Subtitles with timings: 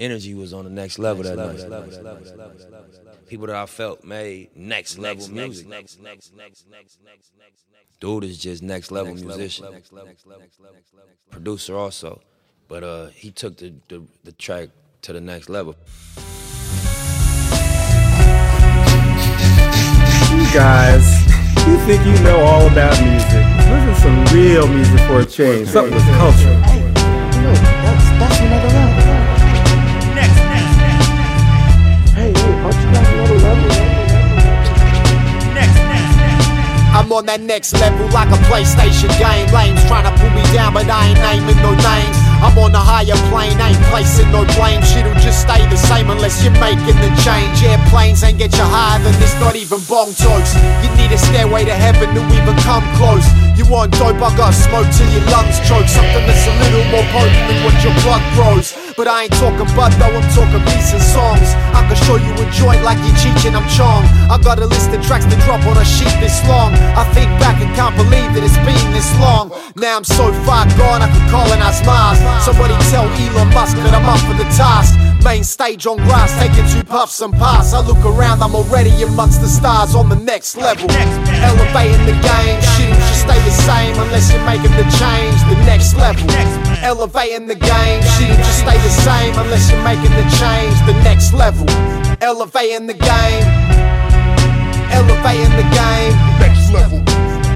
[0.00, 3.28] energy was on the next level that night.
[3.28, 5.68] People that I felt made next level music.
[8.00, 9.82] Dude is just next level musician.
[11.30, 12.20] Producer also.
[12.66, 14.70] But uh, he took the, the, the track
[15.02, 15.76] to the next level.
[20.30, 21.26] You guys,
[21.66, 23.44] you think you know all about music.
[23.68, 25.68] Listen to some real music for a change.
[25.68, 26.89] Something with culture.
[37.10, 39.50] I'm on that next level like a PlayStation game.
[39.50, 42.16] Lames trying to pull me down, but I ain't naming no names.
[42.38, 44.78] I'm on a higher plane, ain't placing no blame.
[44.86, 47.66] Shit'll just stay the same unless you're making the change.
[47.66, 50.54] Airplanes ain't get you higher than this, not even bong toast.
[50.86, 53.26] You need a stairway to heaven to even come close.
[53.58, 55.90] You want dope, I got smoke till your lungs choke.
[55.90, 58.70] Something that's a little more potent than what your blood grows.
[58.96, 61.52] But I ain't talking bud though, I'm talking beats and songs.
[61.76, 64.08] I can show you a joint like you're cheating, I'm Chong.
[64.32, 66.72] I got a list of tracks to drop on a sheet this long.
[67.00, 69.48] I think back and can't believe that it's been this long.
[69.72, 72.20] Now I'm so far gone, I could colonize Mars.
[72.44, 75.00] Somebody tell Elon Musk that I'm up for the task.
[75.24, 77.72] Main stage on grass, taking two puffs and pass.
[77.72, 80.92] I look around, I'm already amongst the stars on the next level.
[80.92, 85.40] Elevating the game, shit just stay the same unless you're making the change.
[85.48, 86.28] The next level.
[86.84, 90.76] Elevating the game, shit just stay the same unless you're making the change.
[90.84, 91.64] The next level.
[92.20, 93.44] Elevating the game.
[94.92, 96.30] Elevating the game.
[96.72, 97.02] Level.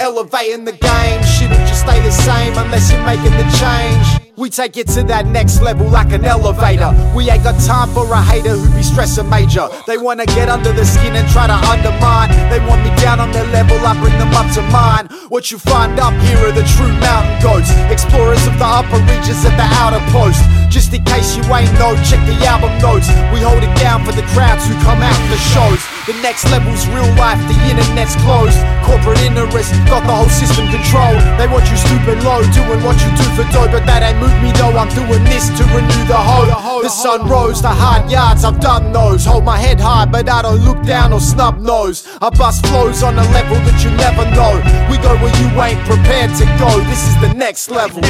[0.00, 4.22] Elevating the game, shit'll just stay the same unless you're making the change.
[4.36, 6.90] We take it to that next level like an elevator.
[7.14, 9.68] We ain't got time for a hater who be stressing major.
[9.86, 12.32] They wanna get under the skin and try to undermine.
[12.48, 15.06] They want me down on their level, I bring them up to mine.
[15.28, 19.44] What you find up here are the true mountain goats, explorers of the upper reaches
[19.44, 20.40] and the outer post.
[20.72, 23.12] Just in case you ain't know, check the album notes.
[23.28, 25.91] We hold it down for the crowds who come out the shows.
[26.02, 28.58] The next level's real life, the internet's closed.
[28.82, 31.22] Corporate interest got the whole system controlled.
[31.38, 34.34] They want you stupid low, doing what you do for dough, but that ain't moved
[34.42, 34.74] me though.
[34.74, 36.82] I'm doing this to renew the hope.
[36.82, 39.24] The sun rose, the hard yards, I've done those.
[39.24, 42.02] Hold my head high, but I don't look down or snub nose.
[42.18, 44.58] I bust flows on a level that you never know.
[44.90, 46.82] We go where you ain't prepared to go.
[46.90, 48.02] This is the next level.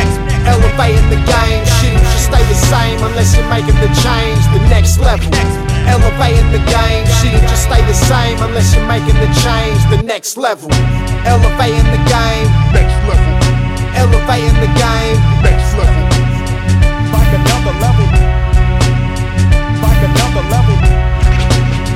[0.49, 4.41] Elevating the game, shit just stay the same unless you're making the change.
[4.56, 5.28] The next level.
[5.84, 7.05] Elevating the game,
[7.62, 9.78] stay the same unless you're making the change.
[9.95, 10.71] The next level.
[11.25, 13.33] Elevating the game, Next level.
[13.95, 15.17] elevating the game.
[15.47, 16.05] Next level.
[17.12, 18.09] Find another level.
[19.81, 20.77] Find another level.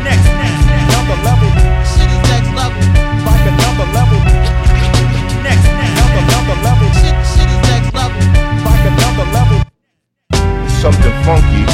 [0.07, 1.51] Next, another level.
[1.91, 2.83] Shit is next level.
[3.27, 4.21] Find another level.
[5.43, 6.89] Next, another another level.
[7.03, 8.21] Shit, shit is next level.
[8.63, 9.59] Find another level.
[10.83, 11.65] Something funky.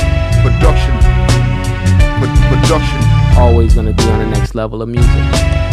[0.41, 0.95] Production.
[2.19, 3.22] Pro- production.
[3.39, 5.72] Always gonna be on the next level of music.